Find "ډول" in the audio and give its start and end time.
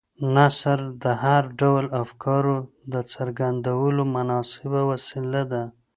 1.59-1.85